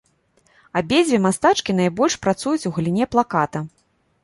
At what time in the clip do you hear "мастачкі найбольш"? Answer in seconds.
1.25-2.17